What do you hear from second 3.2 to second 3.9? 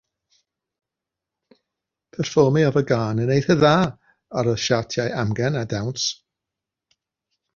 yn eithaf da